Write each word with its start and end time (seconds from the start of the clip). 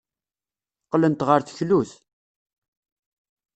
Qqlent 0.85 1.25
ɣer 1.27 1.39
teklut. 1.43 1.91